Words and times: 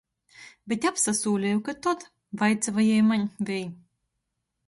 Bet 0.71 0.85
apsasūleju, 0.89 1.59
ka 1.67 1.75
tod. 1.87 2.07
Vaicuoja 2.43 2.87
jei 2.87 3.05
maņ, 3.11 3.27
vei. 3.51 3.59